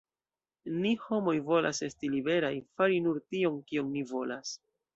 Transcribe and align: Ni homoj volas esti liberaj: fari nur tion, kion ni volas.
Ni 0.79 0.93
homoj 1.01 1.35
volas 1.49 1.83
esti 1.89 2.11
liberaj: 2.15 2.51
fari 2.79 2.99
nur 3.09 3.23
tion, 3.35 3.63
kion 3.69 3.95
ni 3.95 4.07
volas. 4.17 4.59